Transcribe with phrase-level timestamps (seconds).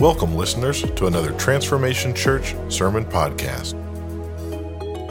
[0.00, 3.74] Welcome, listeners, to another Transformation Church Sermon Podcast.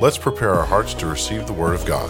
[0.01, 2.09] Let's prepare our hearts to receive the Word of God.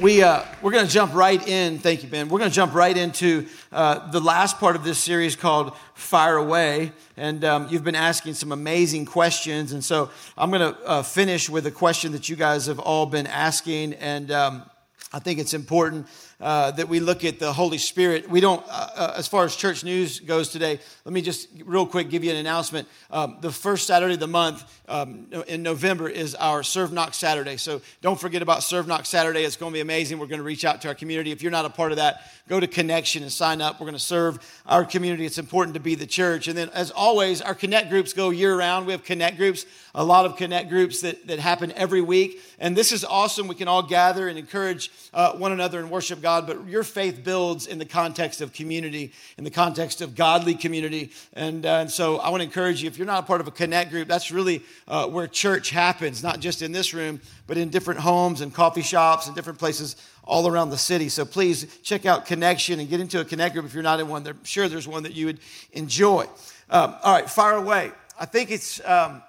[0.00, 1.80] We, uh, we're going to jump right in.
[1.80, 2.28] Thank you, Ben.
[2.28, 6.36] We're going to jump right into uh, the last part of this series called Fire
[6.36, 6.92] Away.
[7.16, 9.72] And um, you've been asking some amazing questions.
[9.72, 13.06] And so I'm going to uh, finish with a question that you guys have all
[13.06, 13.94] been asking.
[13.94, 14.70] And um,
[15.12, 16.06] I think it's important
[16.40, 18.28] uh, that we look at the Holy Spirit.
[18.28, 21.86] We don't, uh, uh, as far as church news goes today, let me just real
[21.86, 22.88] quick give you an announcement.
[23.10, 27.56] Um, the first Saturday of the month um, in November is our Serve Knox Saturday.
[27.56, 29.44] So don't forget about Serve Knox Saturday.
[29.44, 30.18] It's going to be amazing.
[30.18, 31.32] We're going to reach out to our community.
[31.32, 33.80] If you're not a part of that, go to Connection and sign up.
[33.80, 35.24] We're going to serve our community.
[35.24, 36.48] It's important to be the church.
[36.48, 38.86] And then, as always, our Connect groups go year round.
[38.86, 42.40] We have Connect groups, a lot of Connect groups that, that happen every week.
[42.58, 43.48] And this is awesome.
[43.48, 47.22] We can all gather and encourage uh, one another and worship God, but your faith
[47.22, 51.12] builds in the context of community, in the context of godly community.
[51.34, 53.46] And, uh, and so I want to encourage you, if you're not a part of
[53.46, 57.56] a connect group, that's really uh, where church happens, not just in this room, but
[57.56, 61.08] in different homes and coffee shops and different places all around the city.
[61.08, 64.08] So please check out Connection and get into a connect group if you're not in
[64.08, 64.26] one.
[64.26, 65.38] I'm sure there's one that you would
[65.74, 66.24] enjoy.
[66.70, 67.92] Um, all right, fire away.
[68.18, 69.22] I think it's um,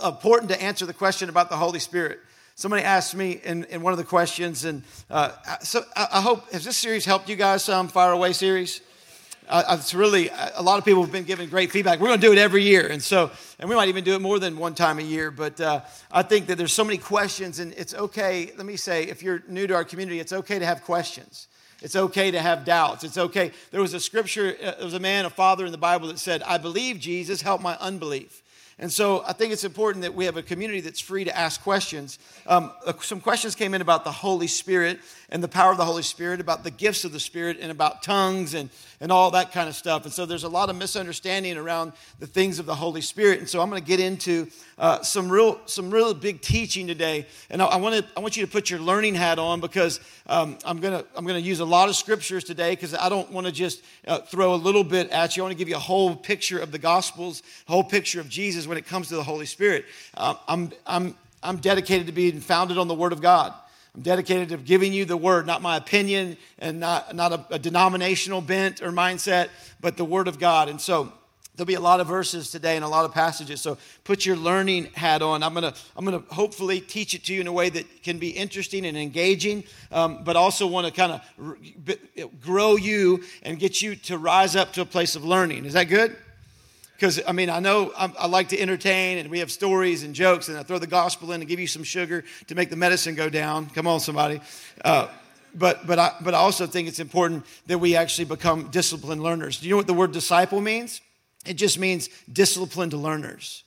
[0.00, 2.20] important to answer the question about the Holy Spirit.
[2.58, 6.50] Somebody asked me in, in one of the questions, and uh, so I, I, hope,
[6.52, 8.80] has this series helped you guys some, Fire Away series?
[9.46, 12.00] Uh, it's really, a lot of people have been giving great feedback.
[12.00, 14.22] We're going to do it every year, and so, and we might even do it
[14.22, 17.58] more than one time a year, but uh, I think that there's so many questions,
[17.58, 20.64] and it's okay, let me say, if you're new to our community, it's okay to
[20.64, 21.48] have questions.
[21.82, 23.04] It's okay to have doubts.
[23.04, 23.52] It's okay.
[23.70, 26.18] There was a scripture, uh, there was a man, a father in the Bible that
[26.18, 28.42] said, I believe Jesus, help my unbelief.
[28.78, 31.62] And so I think it's important that we have a community that's free to ask
[31.62, 32.18] questions.
[32.46, 35.84] Um, uh, some questions came in about the Holy Spirit and the power of the
[35.84, 39.52] Holy Spirit, about the gifts of the Spirit, and about tongues and, and all that
[39.52, 40.04] kind of stuff.
[40.04, 43.40] And so there's a lot of misunderstanding around the things of the Holy Spirit.
[43.40, 44.48] And so I'm going to get into
[44.78, 47.26] uh, some real some real big teaching today.
[47.50, 50.00] And I, I, want to I want you to put your learning hat on because
[50.26, 53.46] um, I'm gonna I'm gonna use a lot of scriptures today because I don't want
[53.46, 55.42] to just uh, throw a little bit at you.
[55.42, 58.66] I want to give you a whole picture of the Gospels, whole picture of Jesus
[58.66, 59.86] when it comes to the Holy Spirit.
[60.16, 63.54] Uh, I'm I'm I'm dedicated to being founded on the Word of God.
[63.96, 67.58] I'm dedicated to giving you the word, not my opinion and not, not a, a
[67.58, 69.48] denominational bent or mindset,
[69.80, 70.68] but the word of God.
[70.68, 71.10] And so
[71.56, 73.62] there'll be a lot of verses today and a lot of passages.
[73.62, 75.42] So put your learning hat on.
[75.42, 78.28] I'm gonna I'm gonna hopefully teach it to you in a way that can be
[78.28, 83.96] interesting and engaging, um, but also want to kind of grow you and get you
[83.96, 85.64] to rise up to a place of learning.
[85.64, 86.16] Is that good?
[86.96, 90.14] Because, I mean, I know I, I, like to entertain and we have stories and
[90.14, 92.76] jokes, and I throw the gospel in and give you some sugar to make the
[92.76, 93.66] medicine go down.
[93.66, 94.40] Come on, somebody.
[94.82, 95.08] Uh,
[95.54, 99.60] but, but, I, but I also think it's important that we actually become disciplined learners.
[99.60, 101.02] Do you know what the word disciple means?
[101.44, 103.62] It just means disciplined learners.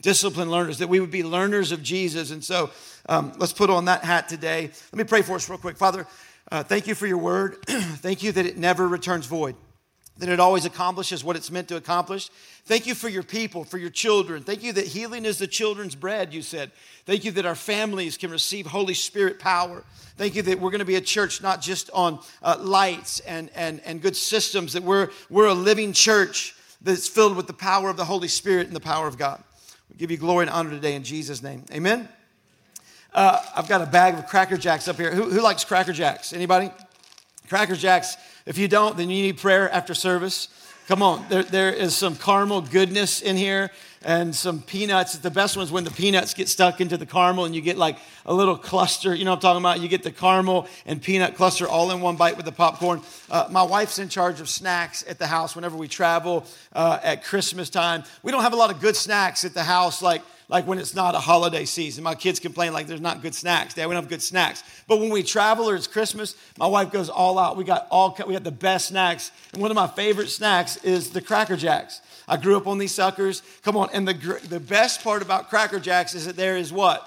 [0.00, 2.30] Disciplined learners, that we would be learners of Jesus.
[2.30, 2.70] And so
[3.08, 4.70] um, let's put on that hat today.
[4.92, 5.76] Let me pray for us real quick.
[5.76, 6.06] Father,
[6.52, 7.56] uh, thank you for your word.
[7.66, 9.56] thank you that it never returns void
[10.18, 12.28] that it always accomplishes what it's meant to accomplish.
[12.64, 14.42] Thank you for your people, for your children.
[14.42, 16.72] Thank you that healing is the children's bread, you said.
[17.06, 19.84] Thank you that our families can receive Holy Spirit power.
[20.16, 23.48] Thank you that we're going to be a church not just on uh, lights and,
[23.54, 27.88] and, and good systems, that we're, we're a living church that's filled with the power
[27.88, 29.42] of the Holy Spirit and the power of God.
[29.88, 31.64] We give you glory and honor today in Jesus' name.
[31.72, 32.08] Amen.
[33.14, 35.12] Uh, I've got a bag of Cracker Jacks up here.
[35.12, 36.32] Who, who likes Cracker Jacks?
[36.32, 36.70] Anybody?
[37.48, 38.16] Cracker Jacks
[38.48, 40.48] if you don't, then you need prayer after service.
[40.88, 43.70] Come on, there, there is some caramel goodness in here
[44.04, 45.16] and some peanuts.
[45.18, 47.98] The best one's when the peanuts get stuck into the caramel and you get like
[48.26, 49.14] a little cluster.
[49.14, 49.80] You know what I'm talking about?
[49.80, 53.00] You get the caramel and peanut cluster all in one bite with the popcorn.
[53.30, 57.24] Uh, my wife's in charge of snacks at the house whenever we travel uh, at
[57.24, 58.04] Christmas time.
[58.22, 60.94] We don't have a lot of good snacks at the house like like when it's
[60.94, 62.02] not a holiday season.
[62.02, 63.74] My kids complain like there's not good snacks.
[63.74, 64.64] Dad, we don't have good snacks.
[64.86, 67.56] But when we travel or it's Christmas, my wife goes all out.
[67.56, 69.30] We got all we got the best snacks.
[69.52, 72.00] And one of my favorite snacks is the Cracker Jacks.
[72.28, 73.42] I grew up on these suckers.
[73.62, 77.02] Come on, and the the best part about Cracker Jacks is that there is what?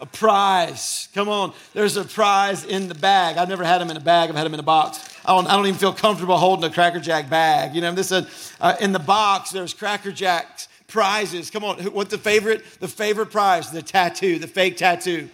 [0.00, 1.08] A prize.
[1.14, 3.36] Come on, there's a prize in the bag.
[3.36, 4.30] I've never had them in a bag.
[4.30, 5.06] I've had them in a box.
[5.24, 7.74] I don't, I don't even feel comfortable holding a Cracker Jack bag.
[7.74, 9.50] You know, this is, uh, in the box.
[9.50, 11.50] There's Cracker Jacks prizes.
[11.50, 12.64] Come on, what's the favorite?
[12.80, 15.28] The favorite prize, the tattoo, the fake tattoo.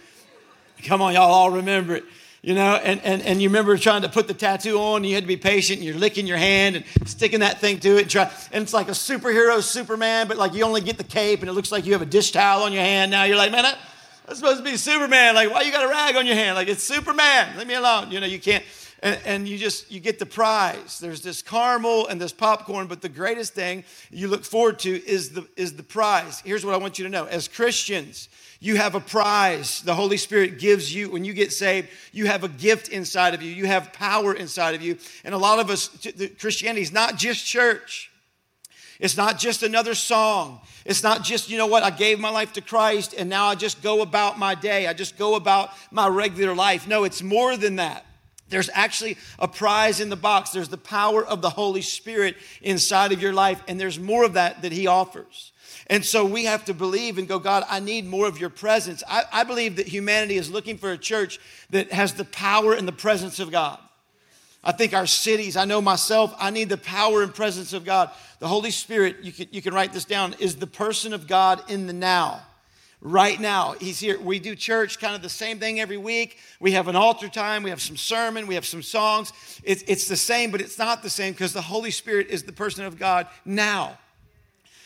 [0.83, 2.03] Come on, y'all all remember it.
[2.43, 5.15] You know, and, and, and you remember trying to put the tattoo on, and you
[5.15, 8.01] had to be patient, and you're licking your hand and sticking that thing to it.
[8.03, 11.39] And, try, and it's like a superhero Superman, but like you only get the cape,
[11.41, 13.23] and it looks like you have a dish towel on your hand now.
[13.23, 15.33] You're like, man, that's supposed to be Superman.
[15.33, 16.55] Like, why you got a rag on your hand?
[16.55, 17.57] Like, it's Superman.
[17.57, 18.11] Leave me alone.
[18.11, 18.63] You know, you can't.
[19.01, 23.01] and, and, you just you get the prize there's this caramel and this popcorn but
[23.01, 26.77] the greatest thing you look forward to is the is the prize here's what i
[26.77, 28.27] want you to know as christians
[28.59, 32.43] you have a prize the holy spirit gives you when you get saved you have
[32.43, 35.69] a gift inside of you you have power inside of you and a lot of
[35.69, 36.07] us
[36.39, 38.11] christianity is not just church
[38.99, 40.61] it's not just another song.
[40.85, 43.55] It's not just, you know what, I gave my life to Christ and now I
[43.55, 44.87] just go about my day.
[44.87, 46.87] I just go about my regular life.
[46.87, 48.05] No, it's more than that.
[48.49, 50.51] There's actually a prize in the box.
[50.51, 54.33] There's the power of the Holy Spirit inside of your life, and there's more of
[54.33, 55.51] that that He offers.
[55.87, 59.03] And so we have to believe and go, God, I need more of your presence.
[59.07, 61.39] I, I believe that humanity is looking for a church
[61.69, 63.79] that has the power and the presence of God.
[64.63, 68.11] I think our cities, I know myself, I need the power and presence of God.
[68.39, 71.61] The Holy Spirit, you can, you can write this down, is the person of God
[71.69, 72.41] in the now
[73.01, 73.75] right now.
[73.79, 74.19] He's here.
[74.19, 76.37] We do church kind of the same thing every week.
[76.59, 79.33] We have an altar time, we have some sermon, we have some songs.
[79.63, 82.51] It's, it's the same, but it's not the same because the Holy Spirit is the
[82.51, 83.97] person of God now.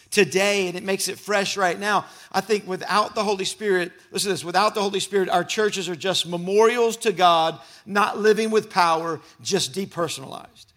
[0.09, 2.03] Today, and it makes it fresh right now.
[2.33, 5.87] I think without the Holy Spirit, listen to this without the Holy Spirit, our churches
[5.87, 10.70] are just memorials to God, not living with power, just depersonalized.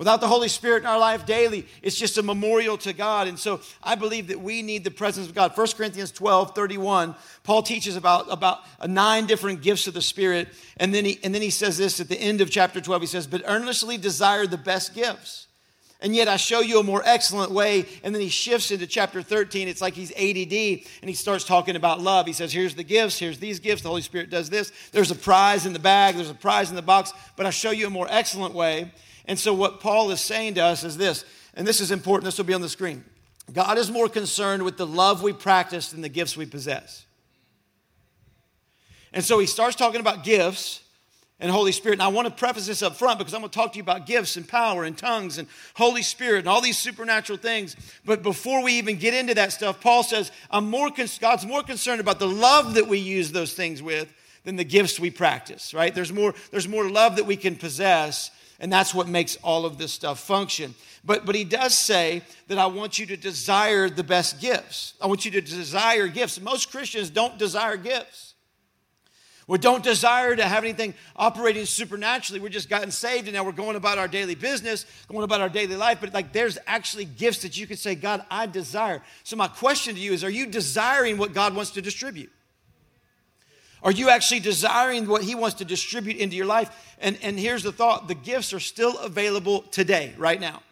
[0.00, 3.28] Without the Holy Spirit in our life daily, it's just a memorial to God.
[3.28, 5.54] And so I believe that we need the presence of God.
[5.54, 7.14] 1 Corinthians 12, 31,
[7.44, 10.48] Paul teaches about, about nine different gifts of the Spirit.
[10.78, 13.02] And then, he, and then he says this at the end of chapter 12.
[13.02, 15.48] He says, But earnestly desire the best gifts.
[16.00, 17.84] And yet I show you a more excellent way.
[18.02, 19.68] And then he shifts into chapter 13.
[19.68, 22.26] It's like he's ADD and he starts talking about love.
[22.26, 23.82] He says, Here's the gifts, here's these gifts.
[23.82, 24.72] The Holy Spirit does this.
[24.92, 27.12] There's a prize in the bag, there's a prize in the box.
[27.36, 28.90] But I show you a more excellent way.
[29.30, 31.24] And so, what Paul is saying to us is this,
[31.54, 33.04] and this is important, this will be on the screen.
[33.52, 37.04] God is more concerned with the love we practice than the gifts we possess.
[39.12, 40.82] And so, he starts talking about gifts
[41.38, 42.00] and Holy Spirit.
[42.00, 43.84] And I want to preface this up front because I'm going to talk to you
[43.84, 47.76] about gifts and power and tongues and Holy Spirit and all these supernatural things.
[48.04, 50.90] But before we even get into that stuff, Paul says, I'm more
[51.20, 54.12] God's more concerned about the love that we use those things with
[54.42, 55.94] than the gifts we practice, right?
[55.94, 59.78] There's more, there's more love that we can possess and that's what makes all of
[59.78, 60.74] this stuff function.
[61.02, 64.94] But, but he does say that I want you to desire the best gifts.
[65.00, 66.40] I want you to desire gifts.
[66.40, 68.34] Most Christians don't desire gifts.
[69.46, 72.38] We don't desire to have anything operating supernaturally.
[72.38, 75.48] We're just gotten saved and now we're going about our daily business, going about our
[75.48, 75.98] daily life.
[76.00, 79.02] But like there's actually gifts that you can say, God, I desire.
[79.24, 82.30] So my question to you is, are you desiring what God wants to distribute?
[83.82, 86.70] Are you actually desiring what He wants to distribute into your life?
[87.00, 90.62] And, and here's the thought the gifts are still available today, right now.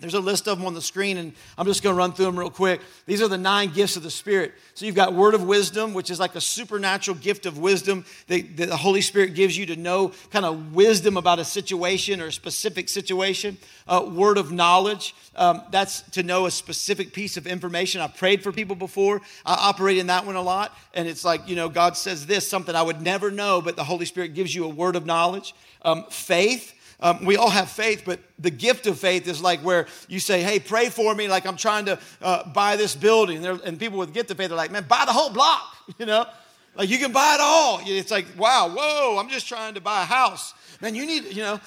[0.00, 2.26] There's a list of them on the screen, and I'm just going to run through
[2.26, 2.80] them real quick.
[3.06, 4.52] These are the nine gifts of the Spirit.
[4.74, 8.56] So you've got word of wisdom, which is like a supernatural gift of wisdom that,
[8.56, 12.32] the Holy Spirit gives you to know kind of wisdom about a situation or a
[12.32, 13.56] specific situation.
[13.88, 18.00] Uh, word of knowledge, um, that's to know a specific piece of information.
[18.00, 19.20] I've prayed for people before.
[19.44, 22.46] I operate in that one a lot, and it's like, you know, God says this,
[22.46, 25.54] something I would never know, but the Holy Spirit gives you a word of knowledge.
[25.82, 29.86] Um, faith, um, we all have faith, but the gift of faith is like where
[30.08, 33.44] you say, hey, pray for me, like I'm trying to uh, buy this building.
[33.46, 36.06] And, and people with gift of faith are like, man, buy the whole block, you
[36.06, 36.26] know?
[36.74, 37.80] Like you can buy it all.
[37.84, 40.54] It's like, wow, whoa, I'm just trying to buy a house.
[40.80, 41.60] Man, you need, you know,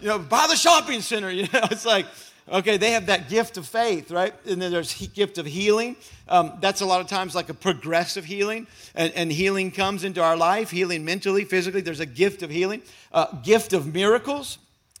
[0.00, 1.30] you know, buy the shopping center.
[1.38, 2.06] You know, it's like,
[2.50, 4.34] okay, they have that gift of faith, right?
[4.46, 5.96] And then there's gift of healing.
[6.28, 10.22] Um, that's a lot of times like a progressive healing, and, and, healing comes into
[10.22, 11.80] our life, healing mentally, physically.
[11.80, 14.58] There's a gift of healing, uh, gift of miracles.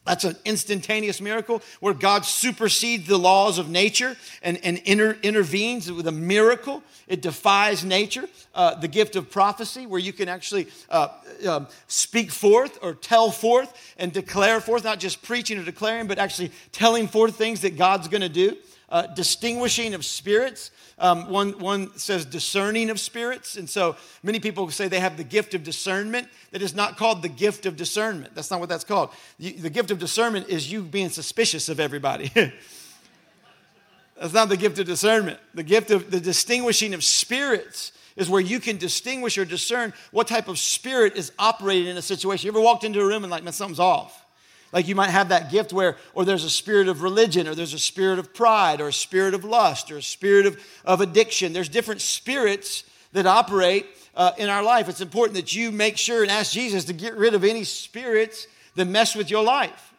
[0.08, 5.92] That's an instantaneous miracle where God supersedes the laws of nature and, and inter, intervenes
[5.92, 6.82] with a miracle.
[7.08, 8.26] It defies nature.
[8.54, 11.08] Uh, the gift of prophecy, where you can actually uh,
[11.46, 16.18] um, speak forth or tell forth and declare forth, not just preaching or declaring, but
[16.18, 18.56] actually telling forth things that God's going to do.
[18.90, 20.70] Uh, distinguishing of spirits.
[20.98, 23.56] Um, one, one says discerning of spirits.
[23.56, 26.26] And so many people say they have the gift of discernment.
[26.52, 28.34] That is not called the gift of discernment.
[28.34, 29.10] That's not what that's called.
[29.38, 32.32] The, the gift of discernment is you being suspicious of everybody.
[34.18, 35.38] that's not the gift of discernment.
[35.52, 40.26] The gift of the distinguishing of spirits is where you can distinguish or discern what
[40.26, 42.46] type of spirit is operating in a situation.
[42.46, 44.24] You ever walked into a room and like, man, something's off?
[44.72, 47.74] Like you might have that gift where, or there's a spirit of religion, or there's
[47.74, 51.52] a spirit of pride, or a spirit of lust, or a spirit of, of addiction.
[51.52, 54.88] There's different spirits that operate uh, in our life.
[54.88, 58.46] It's important that you make sure and ask Jesus to get rid of any spirits
[58.74, 59.94] that mess with your life.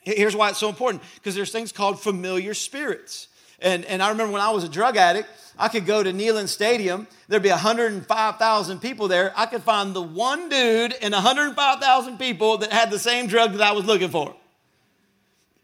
[0.00, 3.28] Here's why it's so important because there's things called familiar spirits.
[3.60, 6.48] And, and I remember when I was a drug addict, I could go to Neyland
[6.48, 7.08] Stadium.
[7.26, 9.32] There'd be 105,000 people there.
[9.36, 13.62] I could find the one dude in 105,000 people that had the same drug that
[13.62, 14.34] I was looking for.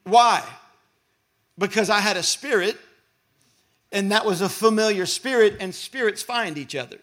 [0.03, 0.43] Why?
[1.57, 2.77] Because I had a spirit,
[3.93, 6.99] and that was a familiar spirit, and spirits find each other.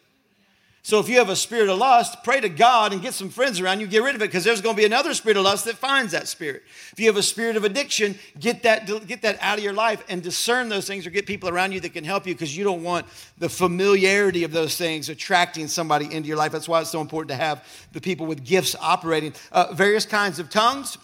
[0.84, 3.60] So if you have a spirit of lust, pray to God and get some friends
[3.60, 5.66] around you, get rid of it, because there's going to be another spirit of lust
[5.66, 6.64] that finds that spirit.
[6.92, 10.04] If you have a spirit of addiction, get that, get that out of your life
[10.10, 12.64] and discern those things or get people around you that can help you because you
[12.64, 13.06] don't want
[13.38, 16.52] the familiarity of those things attracting somebody into your life.
[16.52, 19.34] That's why it's so important to have the people with gifts operating.
[19.52, 20.98] Uh, various kinds of tongues,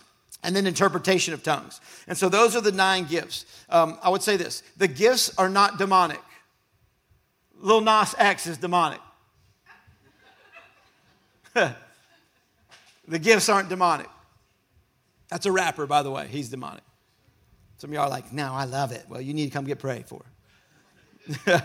[0.43, 1.81] and then interpretation of tongues.
[2.07, 3.45] And so those are the nine gifts.
[3.69, 6.21] Um, I would say this the gifts are not demonic.
[7.59, 8.99] Lil Nas X is demonic.
[13.07, 14.09] the gifts aren't demonic.
[15.29, 16.27] That's a rapper, by the way.
[16.27, 16.83] He's demonic.
[17.77, 19.05] Some of y'all are like, no, I love it.
[19.07, 20.21] Well, you need to come get prayed for.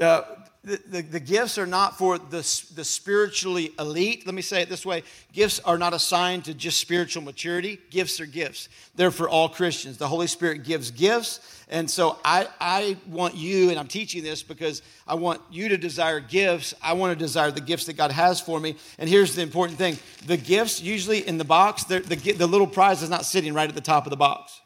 [0.00, 0.22] uh,
[0.64, 2.38] the, the, gifts are not for the,
[2.74, 4.26] the spiritually elite.
[4.26, 7.78] Let me say it this way gifts are not assigned to just spiritual maturity.
[7.90, 9.98] Gifts are gifts, they're for all Christians.
[9.98, 11.54] The Holy Spirit gives gifts.
[11.70, 15.76] And so I, I want you, and I'm teaching this because I want you to
[15.76, 16.74] desire gifts.
[16.82, 18.76] I want to desire the gifts that God has for me.
[18.98, 23.02] And here's the important thing the gifts, usually in the box, the, the little prize
[23.02, 24.60] is not sitting right at the top of the box.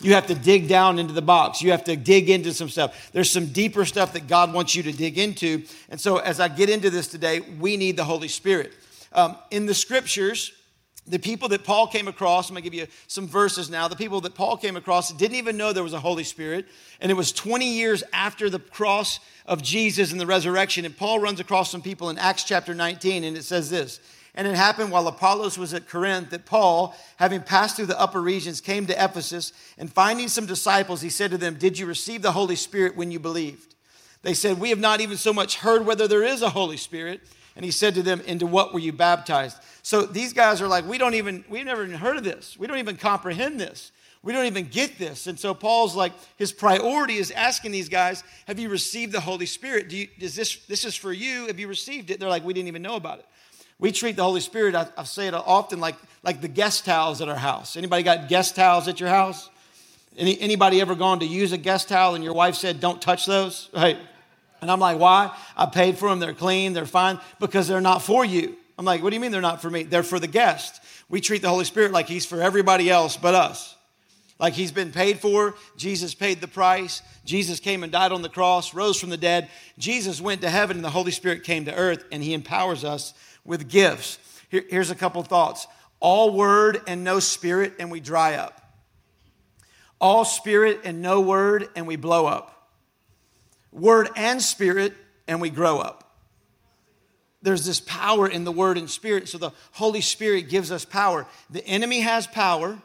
[0.00, 1.60] You have to dig down into the box.
[1.60, 3.10] You have to dig into some stuff.
[3.12, 5.64] There's some deeper stuff that God wants you to dig into.
[5.90, 8.72] And so, as I get into this today, we need the Holy Spirit.
[9.12, 10.52] Um, in the scriptures,
[11.06, 13.88] the people that Paul came across, I'm going to give you some verses now.
[13.88, 16.66] The people that Paul came across didn't even know there was a Holy Spirit.
[17.00, 20.84] And it was 20 years after the cross of Jesus and the resurrection.
[20.84, 24.00] And Paul runs across some people in Acts chapter 19, and it says this
[24.40, 28.22] and it happened while Apollos was at Corinth that Paul, having passed through the upper
[28.22, 29.52] regions, came to Ephesus.
[29.76, 33.10] And finding some disciples, he said to them, Did you receive the Holy Spirit when
[33.10, 33.74] you believed?
[34.22, 37.20] They said, We have not even so much heard whether there is a Holy Spirit.
[37.54, 39.58] And he said to them, Into what were you baptized?
[39.82, 42.56] So these guys are like, We don't even, we've never even heard of this.
[42.58, 43.92] We don't even comprehend this.
[44.22, 45.26] We don't even get this.
[45.26, 49.44] And so Paul's like, his priority is asking these guys, Have you received the Holy
[49.44, 49.90] Spirit?
[49.90, 51.48] Do you, is this, this is for you?
[51.48, 52.18] Have you received it?
[52.18, 53.26] They're like, We didn't even know about it.
[53.80, 57.22] We treat the Holy Spirit, I, I say it often, like, like the guest towels
[57.22, 57.76] at our house.
[57.76, 59.48] Anybody got guest towels at your house?
[60.16, 63.24] Any, anybody ever gone to use a guest towel and your wife said, don't touch
[63.24, 63.70] those?
[63.74, 63.96] Right?
[64.60, 65.34] And I'm like, why?
[65.56, 66.18] I paid for them.
[66.18, 66.74] They're clean.
[66.74, 68.56] They're fine because they're not for you.
[68.78, 69.84] I'm like, what do you mean they're not for me?
[69.84, 70.82] They're for the guest.
[71.08, 73.76] We treat the Holy Spirit like he's for everybody else but us.
[74.38, 75.54] Like he's been paid for.
[75.76, 77.02] Jesus paid the price.
[77.24, 79.48] Jesus came and died on the cross, rose from the dead.
[79.78, 83.14] Jesus went to heaven and the Holy Spirit came to earth and he empowers us
[83.44, 84.18] with gifts.
[84.48, 85.66] Here, here's a couple thoughts
[86.00, 88.56] all word and no spirit, and we dry up.
[90.00, 92.70] All spirit and no word, and we blow up.
[93.70, 94.94] Word and spirit,
[95.28, 96.10] and we grow up.
[97.42, 101.26] There's this power in the word and spirit, so the Holy Spirit gives us power.
[101.50, 102.78] The enemy has power,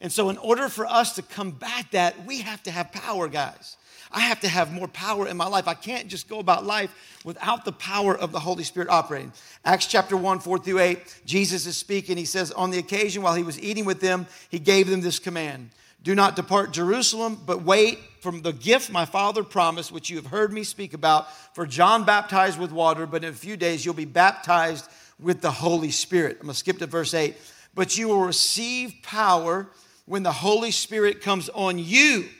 [0.00, 3.76] and so in order for us to combat that, we have to have power, guys.
[4.16, 5.68] I have to have more power in my life.
[5.68, 9.30] I can't just go about life without the power of the Holy Spirit operating.
[9.62, 12.16] Acts chapter 1, 4 through 8, Jesus is speaking.
[12.16, 15.18] He says, On the occasion while he was eating with them, he gave them this
[15.18, 15.68] command
[16.02, 20.26] Do not depart Jerusalem, but wait from the gift my Father promised, which you have
[20.26, 21.30] heard me speak about.
[21.54, 24.88] For John baptized with water, but in a few days you'll be baptized
[25.20, 26.38] with the Holy Spirit.
[26.40, 27.36] I'm going to skip to verse 8.
[27.74, 29.66] But you will receive power
[30.06, 32.30] when the Holy Spirit comes on you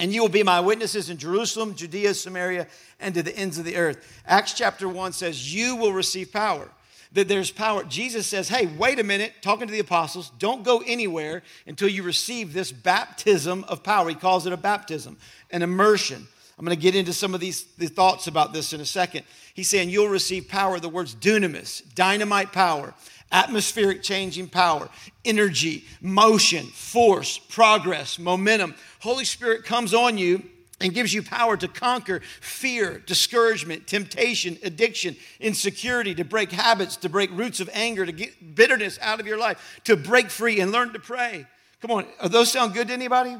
[0.00, 2.66] and you will be my witnesses in Jerusalem, Judea, Samaria,
[2.98, 4.22] and to the ends of the earth.
[4.26, 6.68] Acts chapter 1 says, You will receive power.
[7.12, 7.84] That there's power.
[7.84, 12.02] Jesus says, Hey, wait a minute, talking to the apostles, don't go anywhere until you
[12.02, 14.08] receive this baptism of power.
[14.08, 15.18] He calls it a baptism,
[15.50, 16.26] an immersion.
[16.58, 19.24] I'm going to get into some of these the thoughts about this in a second.
[19.54, 20.80] He's saying you'll receive power.
[20.80, 22.94] The words dunamis, dynamite power,
[23.32, 24.88] atmospheric changing power,
[25.24, 28.74] energy, motion, force, progress, momentum.
[29.00, 30.42] Holy Spirit comes on you
[30.80, 37.08] and gives you power to conquer fear, discouragement, temptation, addiction, insecurity, to break habits, to
[37.08, 40.72] break roots of anger, to get bitterness out of your life, to break free and
[40.72, 41.46] learn to pray.
[41.82, 43.36] Come on, those sound good to anybody?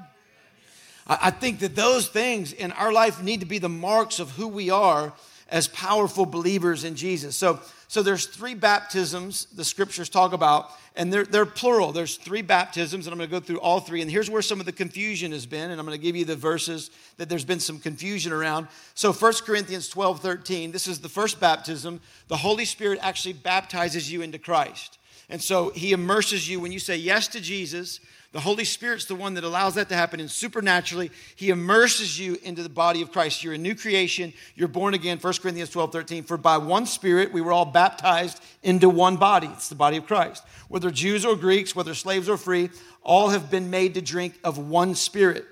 [1.07, 4.47] I think that those things in our life need to be the marks of who
[4.47, 5.13] we are
[5.49, 7.35] as powerful believers in Jesus.
[7.35, 7.59] So,
[7.91, 11.91] so there's three baptisms the scriptures talk about, and they're, they're plural.
[11.91, 14.01] There's three baptisms, and I'm going to go through all three.
[14.01, 16.25] And here's where some of the confusion has been, and I'm going to give you
[16.25, 18.69] the verses that there's been some confusion around.
[18.95, 22.01] So 1 Corinthians 12, 13, this is the first baptism.
[22.29, 25.01] The Holy Spirit actually baptizes you into Christ.
[25.29, 27.99] And so he immerses you when you say yes to Jesus.
[28.33, 32.39] The Holy Spirit's the one that allows that to happen, and supernaturally, He immerses you
[32.45, 33.43] into the body of Christ.
[33.43, 34.33] You're a new creation.
[34.55, 35.19] You're born again.
[35.19, 36.23] 1 Corinthians 12, 13.
[36.23, 39.49] For by one Spirit we were all baptized into one body.
[39.53, 40.45] It's the body of Christ.
[40.69, 42.71] Whether Jews or Greeks, whether slaves or free,
[43.03, 45.45] all have been made to drink of one Spirit.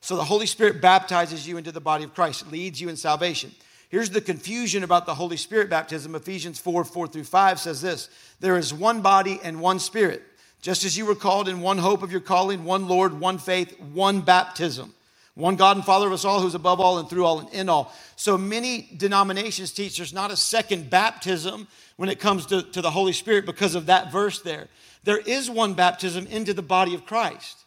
[0.00, 3.52] So the Holy Spirit baptizes you into the body of Christ, leads you in salvation.
[3.90, 6.16] Here's the confusion about the Holy Spirit baptism.
[6.16, 8.08] Ephesians 4 4 through 5 says this
[8.40, 10.22] There is one body and one Spirit
[10.64, 13.78] just as you were called in one hope of your calling, one Lord, one faith,
[13.78, 14.94] one baptism,
[15.34, 17.68] one God and Father of us all, who's above all and through all and in
[17.68, 17.92] all.
[18.16, 22.90] So many denominations teach there's not a second baptism when it comes to, to the
[22.90, 24.68] Holy Spirit because of that verse there.
[25.02, 27.66] There is one baptism into the body of Christ.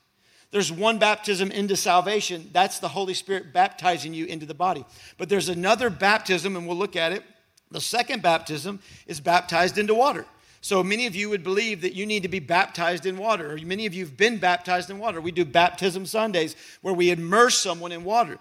[0.49, 2.49] There's one baptism into salvation.
[2.51, 4.83] That's the Holy Spirit baptizing you into the body.
[5.19, 7.21] But there's another baptism, and we'll look at it.
[7.69, 10.25] The second baptism is baptized into water.
[10.67, 13.57] So many of you would believe that you need to be baptized in water, or
[13.59, 15.21] many of you have been baptized in water.
[15.21, 18.38] We do baptism Sundays where we immerse someone in water.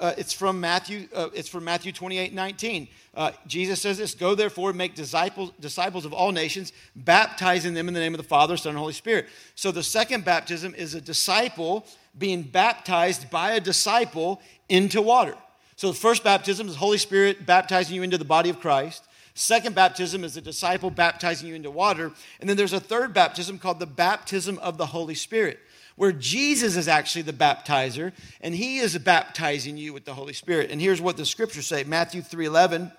[0.00, 1.06] Uh, it's from Matthew.
[1.14, 2.88] Uh, it's from Matthew 28, 19.
[3.14, 7.92] Uh, Jesus says this: "Go therefore, make disciples disciples of all nations, baptizing them in
[7.92, 11.00] the name of the Father, Son, and Holy Spirit." So the second baptism is a
[11.02, 11.84] disciple
[12.16, 14.40] being baptized by a disciple
[14.70, 15.34] into water.
[15.76, 19.02] So the first baptism is Holy Spirit baptizing you into the body of Christ.
[19.38, 22.10] Second baptism is a disciple baptizing you into water.
[22.40, 25.60] And then there's a third baptism called the baptism of the Holy Spirit,
[25.94, 30.70] where Jesus is actually the baptizer and he is baptizing you with the Holy Spirit.
[30.70, 32.90] And here's what the scriptures say Matthew 3:11.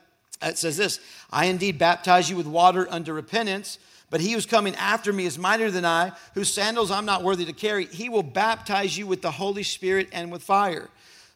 [0.44, 1.00] It says this
[1.32, 3.80] I indeed baptize you with water unto repentance.
[4.12, 7.46] But he who's coming after me is mightier than I, whose sandals I'm not worthy
[7.46, 7.88] to carry.
[7.88, 10.90] He will baptize you with the Holy Spirit and with fire.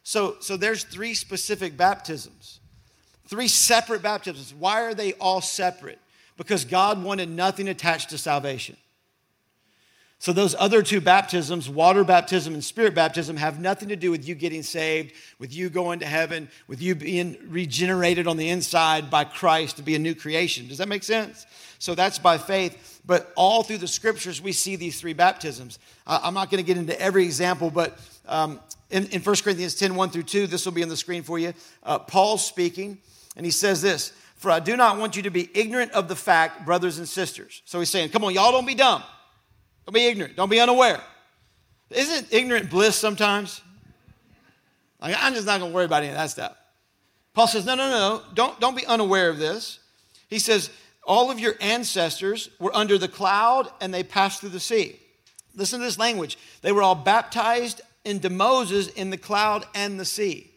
[0.04, 2.60] So, so there's three specific baptisms.
[3.32, 4.52] Three separate baptisms.
[4.52, 5.98] Why are they all separate?
[6.36, 8.76] Because God wanted nothing attached to salvation.
[10.18, 14.28] So, those other two baptisms, water baptism and spirit baptism, have nothing to do with
[14.28, 19.08] you getting saved, with you going to heaven, with you being regenerated on the inside
[19.08, 20.68] by Christ to be a new creation.
[20.68, 21.46] Does that make sense?
[21.78, 23.00] So, that's by faith.
[23.06, 25.78] But all through the scriptures, we see these three baptisms.
[26.06, 29.74] Uh, I'm not going to get into every example, but um, in, in 1 Corinthians
[29.74, 31.54] 10 1 through 2, this will be on the screen for you.
[31.82, 32.98] Uh, Paul's speaking.
[33.36, 36.16] And he says this For I do not want you to be ignorant of the
[36.16, 37.62] fact, brothers and sisters.
[37.64, 39.02] So he's saying, Come on, y'all don't be dumb.
[39.86, 40.36] Don't be ignorant.
[40.36, 41.00] Don't be unaware.
[41.90, 43.60] Isn't ignorant bliss sometimes?
[45.00, 46.56] Like, I'm just not going to worry about any of that stuff.
[47.34, 48.22] Paul says, No, no, no.
[48.34, 49.80] Don't, don't be unaware of this.
[50.28, 50.70] He says,
[51.04, 54.98] All of your ancestors were under the cloud and they passed through the sea.
[55.54, 56.38] Listen to this language.
[56.62, 60.51] They were all baptized into Moses in the cloud and the sea.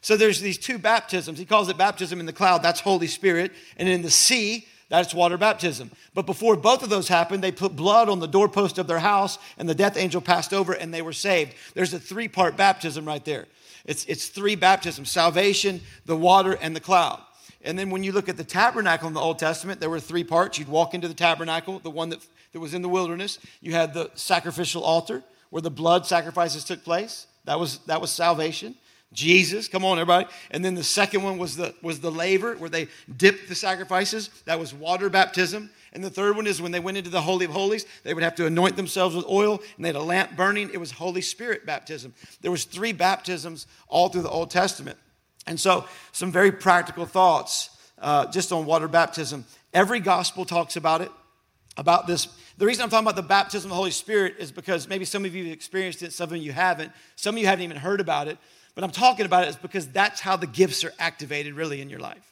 [0.00, 1.38] So there's these two baptisms.
[1.38, 5.14] He calls it baptism in the cloud, that's Holy Spirit, and in the sea, that's
[5.14, 5.90] water baptism.
[6.14, 9.38] But before both of those happened, they put blood on the doorpost of their house,
[9.56, 11.54] and the death angel passed over, and they were saved.
[11.74, 13.46] There's a three part baptism right there.
[13.84, 17.20] It's, it's three baptisms salvation, the water, and the cloud.
[17.62, 20.24] And then when you look at the tabernacle in the Old Testament, there were three
[20.24, 20.58] parts.
[20.58, 23.38] You'd walk into the tabernacle, the one that, that was in the wilderness.
[23.60, 27.26] You had the sacrificial altar where the blood sacrifices took place.
[27.44, 28.74] That was, that was salvation.
[29.12, 30.26] Jesus, come on, everybody.
[30.52, 34.30] And then the second one was the, was the laver, where they dipped the sacrifices.
[34.44, 35.70] That was water baptism.
[35.92, 38.22] And the third one is when they went into the Holy of Holies, they would
[38.22, 40.70] have to anoint themselves with oil, and they had a lamp burning.
[40.72, 42.14] It was Holy Spirit baptism.
[42.40, 44.96] There was three baptisms all through the Old Testament.
[45.46, 49.44] And so, some very practical thoughts uh, just on water baptism.
[49.74, 51.10] Every gospel talks about it,
[51.76, 52.28] about this.
[52.58, 55.24] The reason I'm talking about the baptism of the Holy Spirit is because maybe some
[55.24, 56.92] of you have experienced it, some of you haven't.
[57.16, 58.38] Some of you haven't even heard about it.
[58.74, 61.90] But I'm talking about it is because that's how the gifts are activated really in
[61.90, 62.30] your life.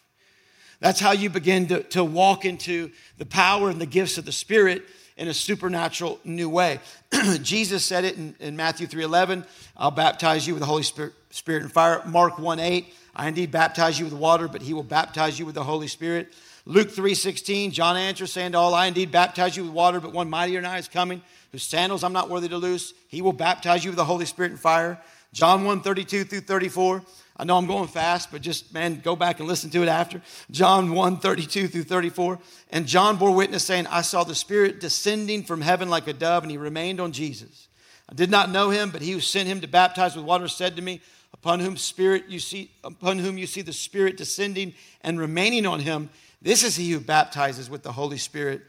[0.81, 4.33] That's how you begin to, to walk into the power and the gifts of the
[4.33, 4.85] Spirit
[5.16, 6.79] in a supernatural new way.
[7.42, 9.44] Jesus said it in, in Matthew 3.11,
[9.77, 12.03] I'll baptize you with the Holy Spirit, Spirit and fire.
[12.07, 15.64] Mark 1.8, I indeed baptize you with water, but he will baptize you with the
[15.64, 16.33] Holy Spirit.
[16.64, 20.31] Luke 3.16, John answers, saying to all, I indeed baptize you with water, but one
[20.31, 22.94] mightier than I is coming, whose sandals I'm not worthy to loose.
[23.09, 25.01] He will baptize you with the Holy Spirit and fire.
[25.33, 27.03] John 1 32 through 34.
[27.41, 30.21] I know I'm going fast, but just, man, go back and listen to it after.
[30.51, 32.38] John 1 32 through 34.
[32.71, 36.43] And John bore witness, saying, I saw the Spirit descending from heaven like a dove,
[36.43, 37.69] and he remained on Jesus.
[38.09, 40.77] I did not know him, but he who sent him to baptize with water said
[40.77, 41.01] to me,
[41.35, 45.79] Upon whom spirit you see, upon whom you see the Spirit descending and remaining on
[45.79, 46.09] him,
[46.41, 48.62] this is he who baptizes with the Holy Spirit.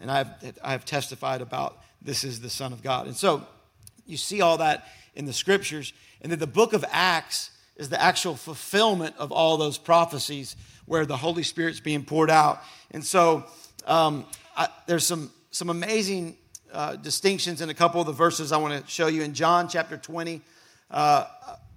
[0.00, 3.06] And I have, I have testified about this is the Son of God.
[3.06, 3.46] And so
[4.06, 5.92] you see all that in the scriptures.
[6.22, 11.04] And then the book of Acts is the actual fulfillment of all those prophecies where
[11.04, 12.62] the Holy Spirit's being poured out.
[12.92, 13.44] And so
[13.86, 14.24] um,
[14.56, 16.36] I, there's some some amazing
[16.72, 19.68] uh, distinctions in a couple of the verses I want to show you in John
[19.68, 20.42] chapter 20.
[20.90, 21.24] Uh,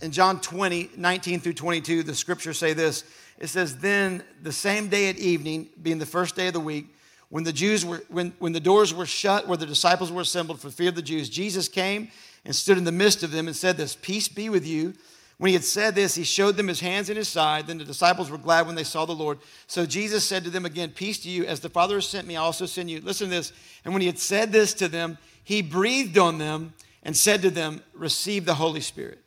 [0.01, 3.03] in John 20, 19 through 22, the scriptures say this.
[3.37, 6.87] It says, Then the same day at evening, being the first day of the week,
[7.29, 10.59] when the Jews were when, when the doors were shut where the disciples were assembled
[10.59, 12.09] for fear of the Jews, Jesus came
[12.49, 14.95] and stood in the midst of them and said this, Peace be with you.
[15.37, 17.67] When he had said this, he showed them his hands and his side.
[17.67, 19.37] Then the disciples were glad when they saw the Lord.
[19.67, 21.45] So Jesus said to them again, Peace to you.
[21.45, 23.01] As the Father has sent me, I also send you.
[23.01, 23.53] Listen to this.
[23.85, 27.51] And when he had said this to them, he breathed on them and said to
[27.51, 29.19] them, Receive the Holy Spirit.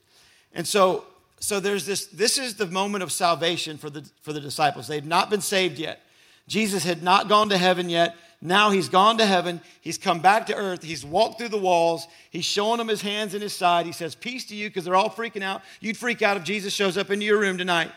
[0.52, 1.04] And so,
[1.38, 4.88] so there's this, this is the moment of salvation for the, for the disciples.
[4.88, 6.00] They've not been saved yet.
[6.48, 8.16] Jesus had not gone to heaven yet.
[8.44, 9.60] Now he's gone to heaven.
[9.80, 10.82] He's come back to earth.
[10.82, 12.08] He's walked through the walls.
[12.28, 13.86] He's showing them his hands and his side.
[13.86, 15.62] He says, Peace to you, because they're all freaking out.
[15.80, 17.92] You'd freak out if Jesus shows up into your room tonight.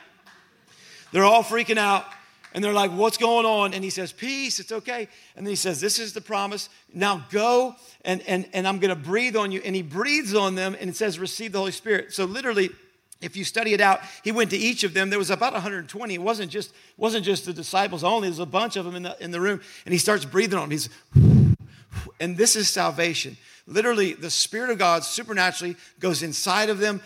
[1.11, 2.05] They're all freaking out.
[2.53, 3.73] And they're like, What's going on?
[3.73, 5.07] And he says, Peace, it's okay.
[5.35, 6.69] And then he says, This is the promise.
[6.93, 9.61] Now go and, and, and I'm going to breathe on you.
[9.65, 12.13] And he breathes on them and it says, Receive the Holy Spirit.
[12.13, 12.69] So literally,
[13.25, 15.09] if you study it out, he went to each of them.
[15.09, 16.13] There was about 120.
[16.13, 18.29] It wasn't just, wasn't just the disciples only.
[18.29, 19.61] There's a bunch of them in the, in the room.
[19.85, 20.71] And he starts breathing on them.
[20.71, 20.89] He's,
[22.19, 23.37] and this is salvation.
[23.67, 27.01] Literally, the Spirit of God supernaturally goes inside of them,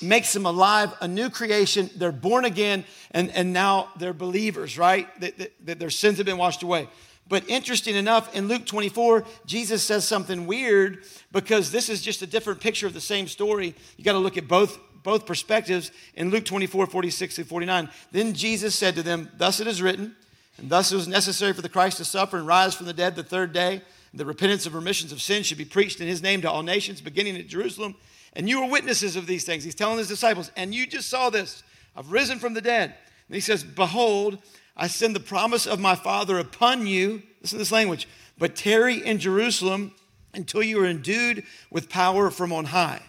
[0.00, 1.90] makes them alive, a new creation.
[1.96, 5.08] They're born again, and, and now they're believers, right?
[5.20, 6.88] That, that, that their sins have been washed away.
[7.28, 12.26] But interesting enough, in Luke 24, Jesus says something weird because this is just a
[12.26, 13.74] different picture of the same story.
[13.96, 17.88] You got to look at both both perspectives in Luke 24, 46 through 49.
[18.12, 20.14] Then Jesus said to them, Thus it is written,
[20.58, 23.16] and thus it was necessary for the Christ to suffer and rise from the dead
[23.16, 23.82] the third day.
[24.12, 27.00] The repentance of remissions of sin should be preached in his name to all nations,
[27.00, 27.94] beginning at Jerusalem.
[28.34, 29.64] And you are witnesses of these things.
[29.64, 31.62] He's telling his disciples, and you just saw this.
[31.96, 32.94] I've risen from the dead.
[33.28, 34.38] And he says, Behold,
[34.76, 37.22] I send the promise of my Father upon you.
[37.40, 38.08] Listen to this language.
[38.38, 39.94] But tarry in Jerusalem
[40.34, 43.02] until you are endued with power from on high.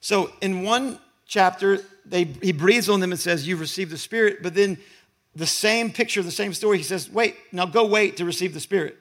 [0.00, 4.42] So, in one chapter, they, he breathes on them and says, You've received the Spirit.
[4.42, 4.78] But then
[5.34, 8.60] the same picture, the same story, he says, Wait, now go wait to receive the
[8.60, 8.96] Spirit.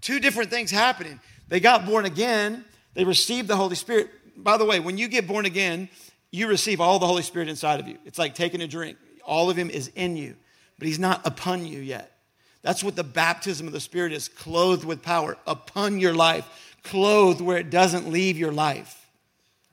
[0.00, 1.20] Two different things happening.
[1.48, 4.10] They got born again, they received the Holy Spirit.
[4.36, 5.88] By the way, when you get born again,
[6.30, 7.98] you receive all the Holy Spirit inside of you.
[8.04, 10.36] It's like taking a drink, all of Him is in you,
[10.78, 12.16] but He's not upon you yet.
[12.62, 16.46] That's what the baptism of the Spirit is clothed with power upon your life,
[16.82, 18.99] clothed where it doesn't leave your life.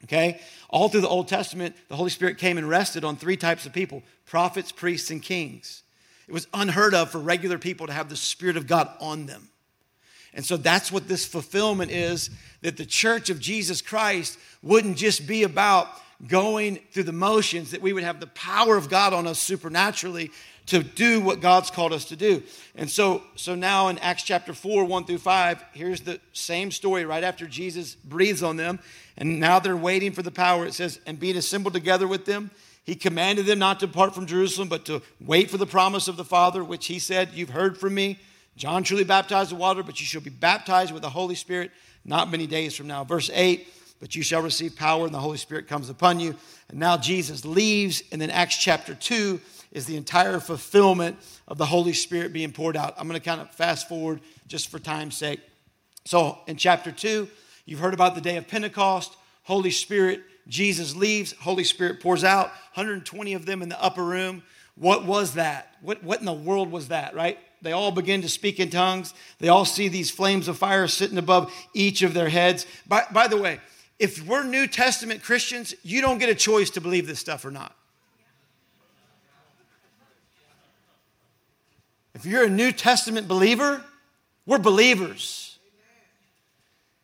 [0.04, 0.40] Okay?
[0.70, 3.74] All through the Old Testament, the Holy Spirit came and rested on three types of
[3.74, 5.84] people prophets, priests, and kings.
[6.28, 9.50] It was unheard of for regular people to have the Spirit of God on them.
[10.34, 12.30] And so that's what this fulfillment is
[12.62, 15.88] that the church of Jesus Christ wouldn't just be about
[16.28, 20.32] going through the motions, that we would have the power of God on us supernaturally
[20.68, 22.44] to do what God's called us to do.
[22.76, 27.06] And so, so now in Acts chapter 4, 1 through 5, here's the same story
[27.06, 28.80] right after Jesus breathes on them.
[29.18, 30.66] And now they're waiting for the power.
[30.66, 32.52] It says, and being assembled together with them,
[32.84, 36.16] he commanded them not to depart from Jerusalem, but to wait for the promise of
[36.16, 38.20] the Father, which he said, You've heard from me.
[38.56, 41.72] John truly baptized with water, but you shall be baptized with the Holy Spirit
[42.06, 43.04] not many days from now.
[43.04, 43.68] Verse 8,
[44.00, 46.34] but you shall receive power, and the Holy Spirit comes upon you.
[46.70, 49.40] And now Jesus leaves, and then Acts chapter 2
[49.72, 52.96] is the entire fulfillment of the Holy Spirit being poured out.
[52.98, 55.40] I'm going to kind of fast forward just for time's sake.
[56.06, 57.28] So in chapter 2,
[57.68, 62.48] You've heard about the day of Pentecost, Holy Spirit, Jesus leaves, Holy Spirit pours out,
[62.76, 64.42] 120 of them in the upper room.
[64.76, 65.76] What was that?
[65.82, 67.38] What, what in the world was that, right?
[67.62, 69.14] They all begin to speak in tongues.
[69.40, 72.66] They all see these flames of fire sitting above each of their heads.
[72.88, 73.60] By, by the way,
[74.00, 77.52] if we're New Testament Christians, you don't get a choice to believe this stuff or
[77.52, 77.76] not.
[82.18, 83.80] If you're a New Testament believer,
[84.48, 85.60] we're believers.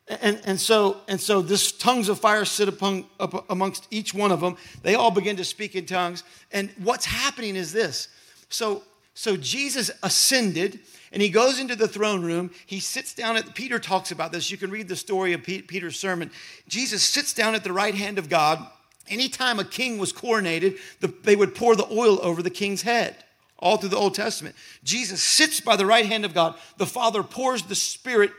[0.08, 4.32] And, and, so, and so this tongues of fire sit upon, up amongst each one
[4.32, 4.58] of them.
[4.82, 6.24] They all begin to speak in tongues.
[6.52, 8.08] And what's happening is this.
[8.50, 8.82] So,
[9.14, 10.80] so Jesus ascended
[11.12, 12.50] and he goes into the throne room.
[12.66, 14.50] He sits down at, Peter talks about this.
[14.50, 16.32] You can read the story of Peter's sermon.
[16.68, 18.66] Jesus sits down at the right hand of God.
[19.08, 23.23] Anytime a king was coronated, the, they would pour the oil over the king's head
[23.64, 24.56] all through the Old Testament.
[24.84, 26.56] Jesus sits by the right hand of God.
[26.78, 28.32] The Father pours the Spirit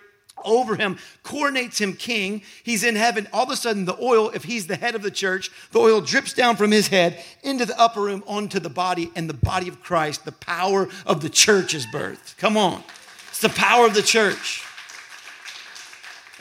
[0.44, 2.42] over him, coronates him king.
[2.62, 3.26] He's in heaven.
[3.32, 6.00] All of a sudden, the oil, if he's the head of the church, the oil
[6.00, 9.68] drips down from his head into the upper room onto the body, and the body
[9.68, 12.37] of Christ, the power of the church is birthed.
[12.37, 12.82] Come on.
[13.28, 14.62] It's the power of the church.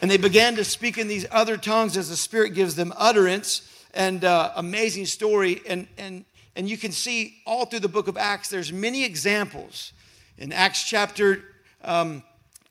[0.02, 3.70] And they began to speak in these other tongues as the Spirit gives them utterance.
[3.94, 5.62] And uh, amazing story.
[5.68, 9.94] And, and, and you can see all through the book of Acts, there's many examples.
[10.38, 11.44] In Acts chapter
[11.84, 12.24] um,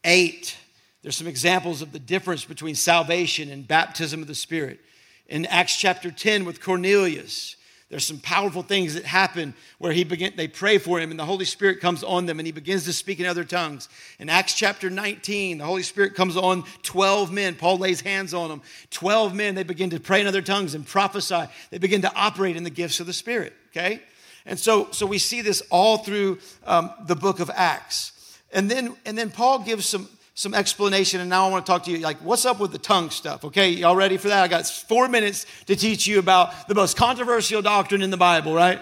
[0.05, 0.57] 8,
[1.03, 4.81] there's some examples of the difference between salvation and baptism of the Spirit.
[5.27, 7.57] In Acts chapter 10 with Cornelius,
[7.93, 11.27] there's some powerful things that happen where he begin, they pray for him and the
[11.27, 13.91] Holy Spirit comes on them and he begins to speak in other tongues.
[14.19, 17.55] In Acts chapter 19, the Holy Spirit comes on 12 men.
[17.55, 18.63] Paul lays hands on them.
[18.93, 21.45] 12 men, they begin to pray in other tongues and prophesy.
[21.69, 24.01] They begin to operate in the gifts of the Spirit, okay?
[24.47, 28.13] And so, so we see this all through um, the book of Acts.
[28.53, 31.85] And then, and then Paul gives some, some explanation, and now I want to talk
[31.85, 33.45] to you like, what's up with the tongue stuff?
[33.45, 34.43] Okay, y'all ready for that?
[34.43, 38.55] I got four minutes to teach you about the most controversial doctrine in the Bible,
[38.55, 38.81] right?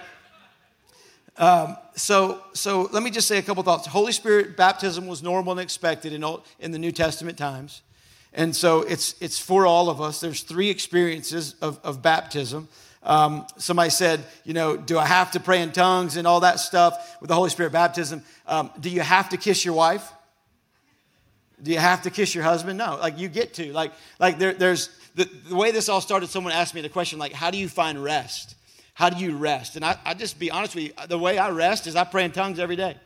[1.36, 3.86] Um, so, so let me just say a couple thoughts.
[3.86, 7.82] Holy Spirit baptism was normal and expected in, all, in the New Testament times.
[8.32, 10.20] And so it's, it's for all of us.
[10.20, 12.68] There's three experiences of, of baptism.
[13.02, 16.60] Um, somebody said, you know, do I have to pray in tongues and all that
[16.60, 18.22] stuff with the Holy Spirit baptism?
[18.46, 20.12] Um, do you have to kiss your wife?
[21.62, 22.78] Do you have to kiss your husband?
[22.78, 23.72] No, like you get to.
[23.72, 27.18] Like, like there, there's the, the way this all started, someone asked me the question,
[27.18, 28.54] like, how do you find rest?
[28.94, 29.76] How do you rest?
[29.76, 32.24] And I, I just be honest with you, the way I rest is I pray
[32.24, 32.96] in tongues every day.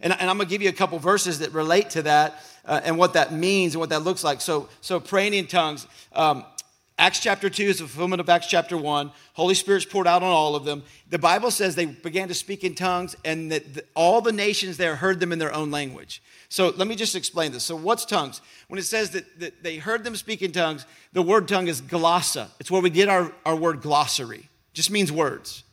[0.00, 2.80] And, and I'm going to give you a couple verses that relate to that uh,
[2.82, 4.40] and what that means and what that looks like.
[4.40, 5.86] So, so praying in tongues.
[6.12, 6.44] Um,
[7.00, 9.10] Acts chapter 2 is the fulfillment of Acts chapter 1.
[9.32, 10.82] Holy Spirit's poured out on all of them.
[11.08, 14.76] The Bible says they began to speak in tongues and that the, all the nations
[14.76, 16.22] there heard them in their own language.
[16.50, 17.64] So let me just explain this.
[17.64, 18.42] So, what's tongues?
[18.68, 20.84] When it says that, that they heard them speak in tongues,
[21.14, 22.48] the word tongue is glossa.
[22.60, 25.64] It's where we get our, our word glossary, it just means words.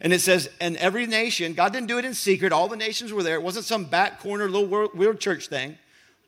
[0.00, 2.52] And it says, and every nation, God didn't do it in secret.
[2.52, 3.34] All the nations were there.
[3.34, 5.76] It wasn't some back corner little weird church thing.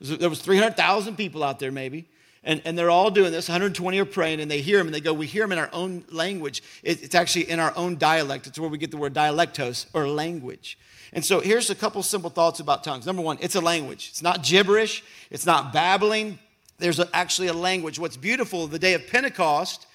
[0.01, 2.09] There was 300,000 people out there, maybe.
[2.45, 3.49] And, and they're all doing this.
[3.49, 5.71] 120 are praying, and they hear him, and they go, We hear him in our
[5.73, 6.63] own language.
[6.83, 8.47] It, it's actually in our own dialect.
[8.47, 10.77] It's where we get the word dialectos, or language.
[11.13, 13.07] And so here's a couple simple thoughts about tongues.
[13.07, 14.09] Number one, it's a language.
[14.11, 16.39] It's not gibberish, it's not babbling.
[16.79, 17.99] There's a, actually a language.
[17.99, 19.87] What's beautiful, the day of Pentecost,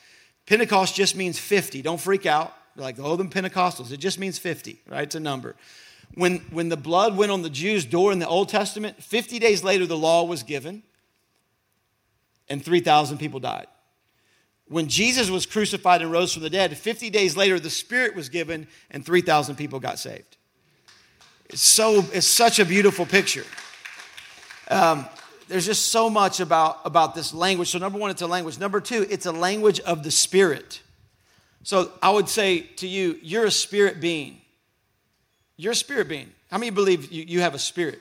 [0.45, 1.81] Pentecost just means 50.
[1.81, 2.53] Don't freak out.
[2.75, 3.91] You're like, oh, them Pentecostals.
[3.91, 5.03] It just means 50, right?
[5.03, 5.55] It's a number.
[6.13, 9.63] When, when the blood went on the Jews' door in the Old Testament, 50 days
[9.63, 10.83] later, the law was given
[12.49, 13.67] and 3,000 people died.
[14.69, 18.29] When Jesus was crucified and rose from the dead, 50 days later, the Spirit was
[18.29, 20.37] given and 3,000 people got saved.
[21.49, 23.45] It's, so, it's such a beautiful picture.
[24.69, 25.05] Um,
[25.47, 27.69] there's just so much about, about this language.
[27.69, 28.59] So, number one, it's a language.
[28.59, 30.81] Number two, it's a language of the Spirit.
[31.63, 34.41] So, I would say to you, you're a spirit being.
[35.55, 36.31] You're a spirit being.
[36.51, 37.99] How many believe you, you have a spirit?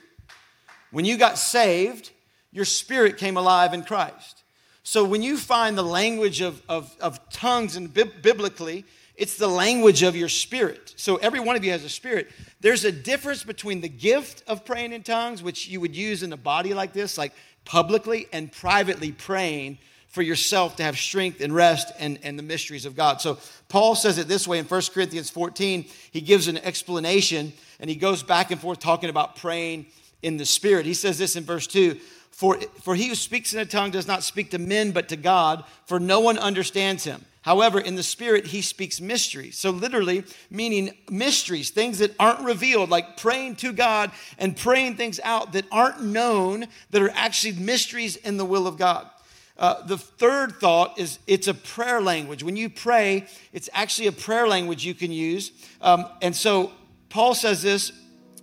[0.91, 2.11] When you got saved,
[2.51, 4.43] your spirit came alive in Christ.
[4.83, 9.47] So when you find the language of, of, of tongues and bi- biblically, it's the
[9.47, 10.93] language of your spirit.
[10.95, 12.29] So every one of you has a spirit.
[12.61, 16.31] There's a difference between the gift of praying in tongues, which you would use in
[16.31, 17.33] a body like this, like
[17.65, 22.85] publicly and privately praying for yourself to have strength and rest and, and the mysteries
[22.85, 23.19] of God.
[23.19, 25.85] So Paul says it this way in 1 Corinthians 14.
[26.11, 29.87] He gives an explanation and he goes back and forth talking about praying
[30.21, 30.85] in the spirit.
[30.85, 31.99] He says this in verse 2
[32.37, 35.15] for, for he who speaks in a tongue does not speak to men, but to
[35.15, 37.25] God, for no one understands him.
[37.41, 39.57] However, in the spirit, he speaks mysteries.
[39.57, 45.19] So, literally, meaning mysteries, things that aren't revealed, like praying to God and praying things
[45.23, 49.09] out that aren't known, that are actually mysteries in the will of God.
[49.57, 52.43] Uh, the third thought is it's a prayer language.
[52.43, 55.53] When you pray, it's actually a prayer language you can use.
[55.81, 56.71] Um, and so,
[57.09, 57.91] Paul says this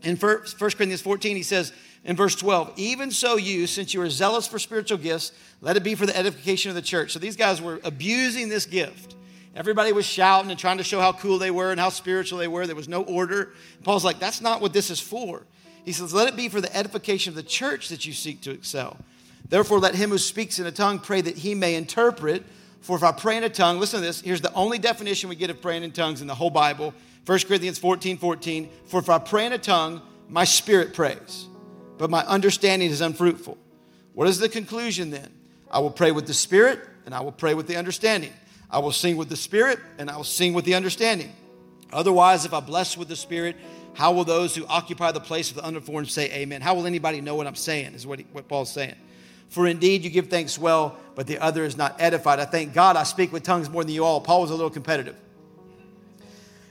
[0.02, 1.72] in 1 Corinthians 14, he says,
[2.04, 5.82] in verse 12, even so, you, since you are zealous for spiritual gifts, let it
[5.82, 7.12] be for the edification of the church.
[7.12, 9.16] So these guys were abusing this gift.
[9.56, 12.48] Everybody was shouting and trying to show how cool they were and how spiritual they
[12.48, 12.66] were.
[12.66, 13.54] There was no order.
[13.76, 15.46] And Paul's like, that's not what this is for.
[15.84, 18.50] He says, let it be for the edification of the church that you seek to
[18.50, 18.98] excel.
[19.48, 22.44] Therefore, let him who speaks in a tongue pray that he may interpret.
[22.80, 24.20] For if I pray in a tongue, listen to this.
[24.20, 26.92] Here's the only definition we get of praying in tongues in the whole Bible
[27.24, 28.68] 1 Corinthians 14 14.
[28.86, 31.48] For if I pray in a tongue, my spirit prays
[31.98, 33.58] but my understanding is unfruitful.
[34.14, 35.32] What is the conclusion then?
[35.70, 38.32] I will pray with the Spirit and I will pray with the understanding.
[38.70, 41.32] I will sing with the Spirit and I will sing with the understanding.
[41.92, 43.56] Otherwise, if I bless with the Spirit,
[43.94, 46.60] how will those who occupy the place of the uninformed say amen?
[46.60, 48.96] How will anybody know what I'm saying, is what, he, what Paul's saying.
[49.48, 52.40] For indeed you give thanks well, but the other is not edified.
[52.40, 54.20] I thank God I speak with tongues more than you all.
[54.20, 55.14] Paul was a little competitive.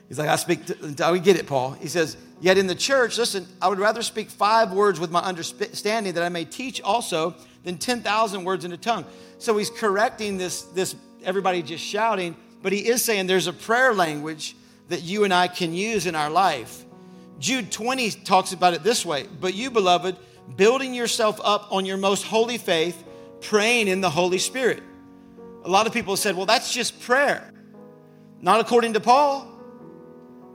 [0.08, 1.72] He's like, I speak, to, we get it, Paul.
[1.72, 5.22] He says, Yet in the church, listen, I would rather speak five words with my
[5.22, 9.06] understanding that I may teach also than 10,000 words in a tongue.
[9.38, 13.94] So he's correcting this, this, everybody just shouting, but he is saying there's a prayer
[13.94, 14.58] language
[14.90, 16.84] that you and I can use in our life.
[17.40, 20.18] Jude 20 talks about it this way But you, beloved,
[20.56, 23.04] building yourself up on your most holy faith,
[23.42, 24.84] praying in the Holy Spirit.
[25.64, 27.52] A lot of people said, well, that's just prayer.
[28.42, 29.48] Not according to Paul.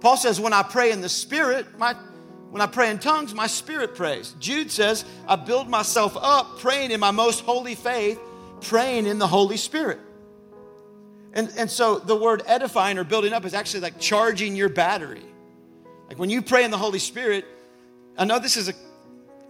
[0.00, 1.94] Paul says, when I pray in the Spirit, my,
[2.50, 4.34] when I pray in tongues, my spirit prays.
[4.38, 8.18] Jude says, I build myself up praying in my most holy faith,
[8.62, 9.98] praying in the Holy Spirit.
[11.34, 15.22] And, and so the word edifying or building up is actually like charging your battery.
[16.08, 17.44] Like when you pray in the Holy Spirit,
[18.16, 18.72] I know this is a,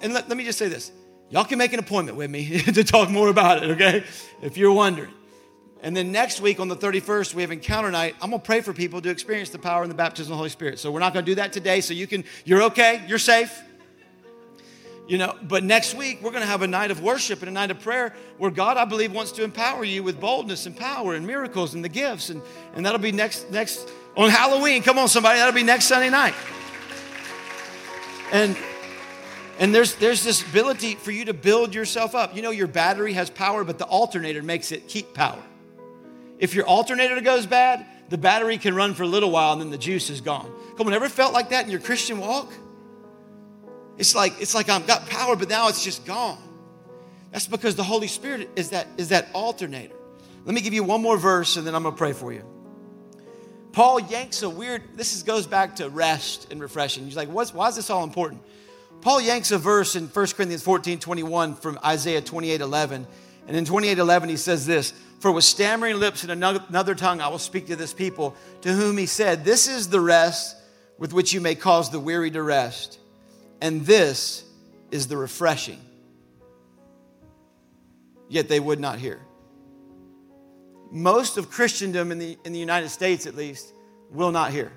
[0.03, 0.91] and let, let me just say this.
[1.31, 4.05] Y'all can make an appointment with me to talk more about it, okay?
[4.43, 5.13] If you're wondering.
[5.83, 8.17] And then next week on the 31st, we have encounter night.
[8.21, 10.51] I'm gonna pray for people to experience the power and the baptism of the Holy
[10.51, 10.79] Spirit.
[10.79, 11.81] So we're not gonna do that today.
[11.81, 13.63] So you can, you're okay, you're safe.
[15.09, 17.53] You know, but next week we're going to have a night of worship and a
[17.53, 21.15] night of prayer where God, I believe, wants to empower you with boldness and power
[21.15, 22.29] and miracles and the gifts.
[22.29, 22.43] And,
[22.75, 23.89] and that'll be next next
[24.19, 24.83] on Halloween.
[24.83, 26.35] Come on, somebody, that'll be next Sunday night.
[28.33, 28.55] And
[29.59, 32.37] and there's there's this ability for you to build yourself up.
[32.37, 35.43] You know, your battery has power, but the alternator makes it keep power.
[36.39, 39.71] If your alternator goes bad, the battery can run for a little while and then
[39.71, 40.51] the juice is gone.
[40.77, 42.53] Come on, ever felt like that in your Christian walk?
[43.99, 46.39] It's like it's like I've got power, but now it's just gone.
[47.33, 49.95] That's because the Holy Spirit is that is that alternator.
[50.45, 52.45] Let me give you one more verse and then I'm gonna pray for you.
[53.73, 57.05] Paul yanks a weird, this is, goes back to rest and refreshing.
[57.05, 58.43] He's like, What's, why is this all important?
[59.01, 63.07] Paul yanks a verse in 1 Corinthians 14 21 from Isaiah 28 11.
[63.47, 67.29] And in 28 11, he says this For with stammering lips and another tongue I
[67.29, 70.57] will speak to this people, to whom he said, This is the rest
[70.97, 72.99] with which you may cause the weary to rest
[73.61, 74.45] and this
[74.91, 75.81] is the refreshing.
[78.29, 79.21] Yet they would not hear.
[80.91, 83.73] Most of Christendom in the, in the United States, at least,
[84.11, 84.73] will not hear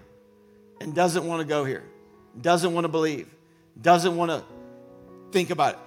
[0.82, 1.84] and doesn't want to go here,
[2.40, 3.28] doesn't want to believe,
[3.82, 4.44] doesn't want to
[5.32, 5.80] think about it.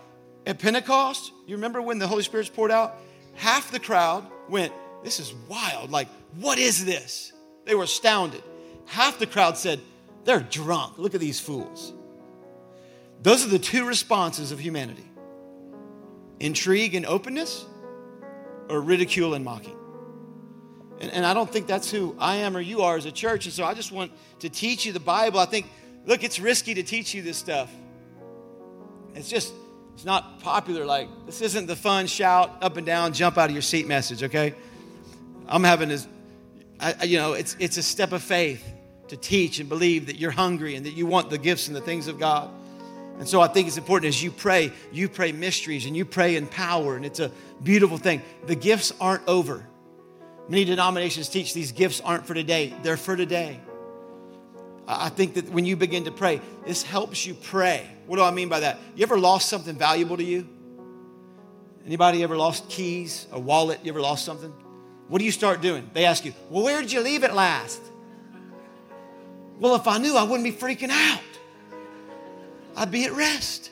[0.47, 2.97] At Pentecost, you remember when the Holy Spirit's poured out?
[3.35, 5.91] Half the crowd went, This is wild.
[5.91, 7.33] Like, what is this?
[7.65, 8.43] They were astounded.
[8.87, 9.81] Half the crowd said,
[10.25, 10.99] They're drunk.
[10.99, 11.93] Look at these fools.
[13.23, 15.09] Those are the two responses of humanity
[16.41, 17.65] intrigue and openness,
[18.69, 19.77] or ridicule and mocking.
[21.01, 23.47] And, and, I don't think that's who I am or you are as a church.
[23.47, 25.39] And so I just want to teach you the Bible.
[25.39, 25.67] I think,
[26.07, 27.71] look, it's risky to teach you this stuff.
[29.15, 29.53] It's just,
[29.95, 30.85] it's not popular.
[30.85, 34.23] Like, this isn't the fun, shout, up and down, jump out of your seat message,
[34.23, 34.55] okay?
[35.47, 36.07] I'm having this,
[36.81, 38.65] I, you know, it's, it's a step of faith
[39.09, 41.81] to teach and believe that you're hungry and that you want the gifts and the
[41.81, 42.51] things of God.
[43.19, 46.37] And so I think it's important as you pray, you pray mysteries and you pray
[46.37, 47.31] in power, and it's a
[47.63, 48.23] beautiful thing.
[48.47, 49.65] The gifts aren't over.
[50.49, 53.61] Many denominations teach these gifts aren't for today, they're for today.
[54.87, 57.89] I think that when you begin to pray, this helps you pray.
[58.07, 58.79] What do I mean by that?
[58.95, 60.49] You ever lost something valuable to you?
[61.87, 63.81] Anybody ever lost keys, a wallet?
[63.83, 64.53] You ever lost something?
[65.09, 65.91] What do you start doing?
[65.93, 67.81] They ask you, Well, where did you leave it last?
[69.59, 71.21] Well, if I knew, I wouldn't be freaking out.
[72.77, 73.71] I'd be at rest.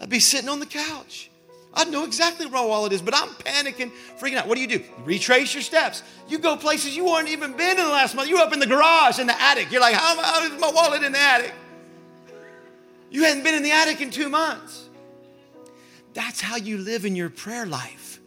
[0.00, 1.30] I'd be sitting on the couch.
[1.74, 4.48] I'd know exactly where my wallet is, but I'm panicking, freaking out.
[4.48, 4.82] What do you do?
[5.04, 6.02] Retrace your steps.
[6.28, 8.28] You go places you weren't even been in the last month.
[8.28, 9.70] You're up in the garage, in the attic.
[9.70, 11.52] You're like, how, how is my wallet in the attic?
[13.10, 14.88] You hadn't been in the attic in two months.
[16.14, 18.20] That's how you live in your prayer life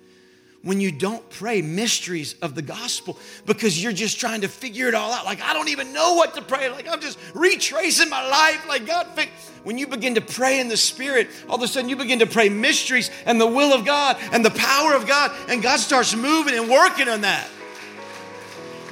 [0.63, 4.93] when you don't pray mysteries of the gospel because you're just trying to figure it
[4.93, 5.25] all out.
[5.25, 6.69] Like, I don't even know what to pray.
[6.69, 8.67] Like, I'm just retracing my life.
[8.67, 9.07] Like, God,
[9.63, 12.27] when you begin to pray in the Spirit, all of a sudden you begin to
[12.27, 16.15] pray mysteries and the will of God and the power of God, and God starts
[16.15, 17.47] moving and working on that.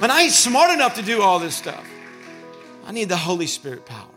[0.00, 1.86] But I ain't smart enough to do all this stuff.
[2.84, 4.09] I need the Holy Spirit power.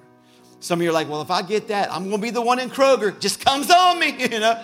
[0.63, 2.41] Some of you are like, well, if I get that, I'm going to be the
[2.41, 3.19] one in Kroger.
[3.19, 4.63] Just comes on me, you know.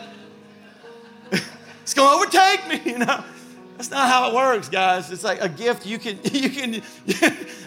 [1.81, 3.21] It's going to overtake me, you know.
[3.75, 5.11] That's not how it works, guys.
[5.11, 6.81] It's like a gift you can, you can,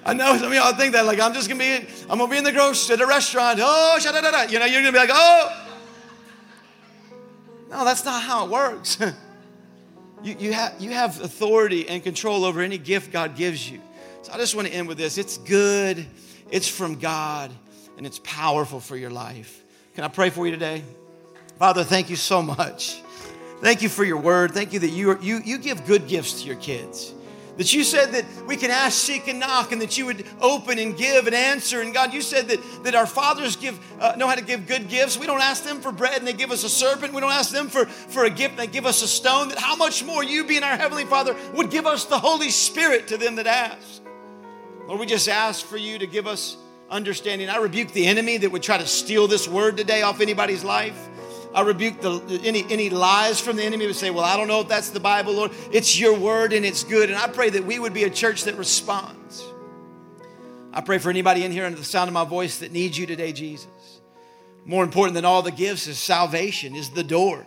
[0.07, 2.37] I know some of y'all think that, like, I'm just gonna be, I'm gonna be
[2.37, 4.43] in the grocery, at a restaurant, oh, da da da.
[4.43, 5.67] You know, you're gonna be like, oh.
[7.71, 8.99] No, that's not how it works.
[10.23, 13.81] you, you, have, you have authority and control over any gift God gives you.
[14.23, 15.19] So I just want to end with this.
[15.19, 16.07] It's good,
[16.51, 17.51] it's from God,
[18.03, 19.63] and it's powerful for your life.
[19.95, 20.83] Can I pray for you today?
[21.59, 23.01] Father, thank you so much
[23.63, 24.51] Thank you for your word.
[24.51, 27.15] Thank you that you, are, you, you give good gifts to your kids.
[27.59, 30.81] That you said that we can ask, seek, and knock, and that you would open
[30.81, 31.81] and give and answer.
[31.81, 34.89] And God, you said that, that our fathers give, uh, know how to give good
[34.89, 35.17] gifts.
[35.17, 37.15] We don't ask them for bread and they give us a serpent.
[37.15, 39.51] We don't ask them for, for a gift and they give us a stone.
[39.51, 43.07] That how much more you, being our Heavenly Father, would give us the Holy Spirit
[43.09, 44.03] to them that ask.
[44.89, 46.57] Lord, we just ask for you to give us
[46.93, 47.49] understanding.
[47.49, 51.09] I rebuke the enemy that would try to steal this word today off anybody's life.
[51.55, 54.61] I rebuke the, any, any lies from the enemy would say, Well, I don't know
[54.61, 55.51] if that's the Bible, Lord.
[55.73, 57.11] It's your word and it's good.
[57.11, 59.45] And I pray that we would be a church that responds.
[60.73, 63.07] I pray for anybody in here under the sound of my voice that needs you
[63.07, 63.69] today, Jesus.
[64.65, 67.47] More important than all the gifts is salvation, is the door.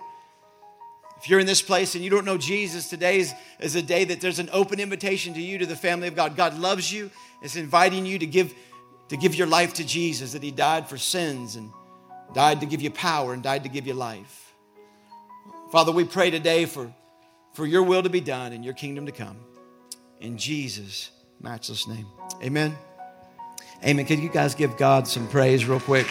[1.17, 4.03] If you're in this place and you don't know Jesus, today is, is a day
[4.03, 6.35] that there's an open invitation to you, to the family of God.
[6.35, 7.09] God loves you,
[7.41, 8.53] is inviting you to give,
[9.09, 11.71] to give your life to Jesus, that He died for sins and
[12.33, 14.53] died to give you power and died to give you life.
[15.71, 16.93] Father, we pray today for,
[17.53, 19.37] for your will to be done and your kingdom to come.
[20.19, 22.07] In Jesus' matchless name.
[22.41, 22.75] Amen.
[23.83, 24.05] Amen.
[24.05, 26.07] Could you guys give God some praise real quick?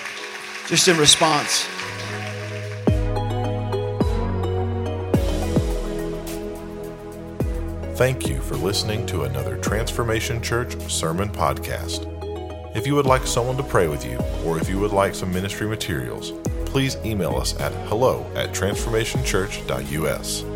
[0.69, 1.67] Just in response.
[7.97, 12.14] Thank you for listening to another Transformation Church Sermon Podcast.
[12.75, 15.33] If you would like someone to pray with you, or if you would like some
[15.33, 16.33] ministry materials,
[16.67, 20.54] please email us at hello at transformationchurch.us.